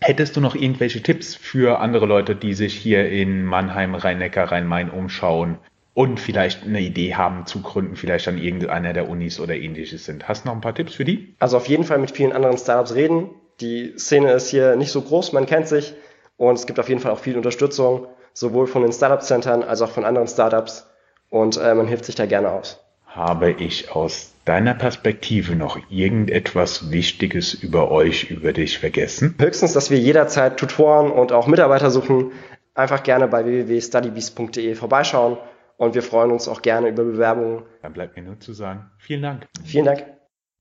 Hättest 0.00 0.36
du 0.36 0.40
noch 0.40 0.54
irgendwelche 0.54 1.02
Tipps 1.02 1.34
für 1.34 1.78
andere 1.80 2.04
Leute, 2.04 2.34
die 2.34 2.52
sich 2.52 2.74
hier 2.74 3.08
in 3.08 3.44
Mannheim, 3.44 3.94
Rhein-Neckar, 3.94 4.50
Rhein-Main 4.50 4.90
umschauen 4.90 5.58
und 5.94 6.18
vielleicht 6.18 6.64
eine 6.64 6.80
Idee 6.80 7.14
haben 7.14 7.46
zu 7.46 7.62
gründen, 7.62 7.96
vielleicht 7.96 8.28
an 8.28 8.38
irgendeiner 8.38 8.92
der 8.92 9.08
Unis 9.08 9.40
oder 9.40 9.54
ähnliches 9.54 10.04
sind? 10.04 10.28
Hast 10.28 10.44
du 10.44 10.48
noch 10.48 10.54
ein 10.54 10.60
paar 10.60 10.74
Tipps 10.74 10.94
für 10.94 11.04
die? 11.04 11.34
Also 11.38 11.56
auf 11.56 11.66
jeden 11.66 11.84
Fall 11.84 11.98
mit 11.98 12.10
vielen 12.10 12.32
anderen 12.32 12.58
Startups 12.58 12.94
reden, 12.94 13.30
die 13.60 13.94
Szene 13.96 14.32
ist 14.32 14.48
hier 14.48 14.76
nicht 14.76 14.90
so 14.90 15.00
groß, 15.00 15.32
man 15.32 15.46
kennt 15.46 15.68
sich 15.68 15.94
und 16.36 16.54
es 16.56 16.66
gibt 16.66 16.80
auf 16.80 16.88
jeden 16.88 17.00
Fall 17.00 17.12
auch 17.12 17.20
viel 17.20 17.36
Unterstützung, 17.36 18.08
sowohl 18.32 18.66
von 18.66 18.82
den 18.82 18.92
Startup-Centern 18.92 19.62
als 19.62 19.80
auch 19.80 19.90
von 19.90 20.04
anderen 20.04 20.26
Startups 20.26 20.90
und 21.30 21.56
äh, 21.56 21.74
man 21.74 21.86
hilft 21.86 22.04
sich 22.04 22.16
da 22.16 22.26
gerne 22.26 22.50
aus. 22.50 22.80
Habe 23.06 23.52
ich 23.52 23.92
aus 23.92 24.32
deiner 24.44 24.74
Perspektive 24.74 25.54
noch 25.54 25.78
irgendetwas 25.88 26.90
Wichtiges 26.90 27.54
über 27.54 27.92
euch, 27.92 28.28
über 28.28 28.52
dich 28.52 28.80
vergessen? 28.80 29.36
Höchstens, 29.38 29.72
dass 29.72 29.88
wir 29.90 29.98
jederzeit 29.98 30.56
Tutoren 30.56 31.12
und 31.12 31.30
auch 31.30 31.46
Mitarbeiter 31.46 31.92
suchen. 31.92 32.32
Einfach 32.74 33.04
gerne 33.04 33.28
bei 33.28 33.44
www.studybeast.de 33.44 34.74
vorbeischauen 34.74 35.38
und 35.76 35.94
wir 35.94 36.02
freuen 36.02 36.30
uns 36.30 36.48
auch 36.48 36.62
gerne 36.62 36.88
über 36.88 37.04
Bewerbungen. 37.04 37.64
Dann 37.82 37.92
bleibt 37.92 38.16
mir 38.16 38.22
nur 38.22 38.40
zu 38.40 38.52
sagen, 38.52 38.90
vielen 38.98 39.22
Dank. 39.22 39.46
Vielen 39.64 39.84
Dank. 39.84 40.04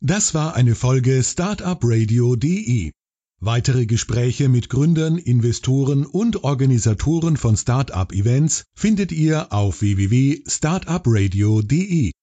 Das 0.01 0.33
war 0.33 0.55
eine 0.55 0.75
Folge 0.75 1.23
Startupradio.de. 1.23 2.91
Weitere 3.39 3.85
Gespräche 3.85 4.49
mit 4.49 4.69
Gründern, 4.69 5.17
Investoren 5.17 6.05
und 6.05 6.43
Organisatoren 6.43 7.37
von 7.37 7.57
Startup-Events 7.57 8.65
findet 8.73 9.11
ihr 9.11 9.51
auf 9.51 9.81
www.startupradio.de. 9.81 12.11